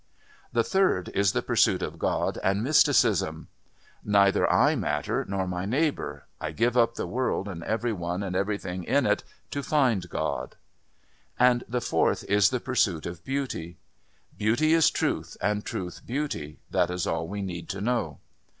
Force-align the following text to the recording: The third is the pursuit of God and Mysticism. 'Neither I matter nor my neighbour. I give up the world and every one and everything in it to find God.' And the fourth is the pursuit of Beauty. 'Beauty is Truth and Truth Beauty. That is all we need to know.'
The 0.51 0.63
third 0.63 1.09
is 1.09 1.31
the 1.33 1.43
pursuit 1.43 1.83
of 1.83 1.99
God 1.99 2.39
and 2.43 2.63
Mysticism. 2.63 3.49
'Neither 4.03 4.51
I 4.51 4.73
matter 4.75 5.23
nor 5.29 5.45
my 5.47 5.65
neighbour. 5.67 6.25
I 6.39 6.53
give 6.53 6.75
up 6.75 6.95
the 6.95 7.05
world 7.05 7.47
and 7.47 7.63
every 7.65 7.93
one 7.93 8.23
and 8.23 8.35
everything 8.35 8.83
in 8.83 9.05
it 9.05 9.23
to 9.51 9.61
find 9.61 10.09
God.' 10.09 10.55
And 11.37 11.63
the 11.69 11.81
fourth 11.81 12.23
is 12.23 12.49
the 12.49 12.59
pursuit 12.59 13.05
of 13.05 13.23
Beauty. 13.23 13.77
'Beauty 14.35 14.73
is 14.73 14.89
Truth 14.89 15.37
and 15.39 15.63
Truth 15.63 16.01
Beauty. 16.07 16.57
That 16.71 16.89
is 16.89 17.05
all 17.05 17.27
we 17.27 17.43
need 17.43 17.69
to 17.69 17.79
know.' 17.79 18.17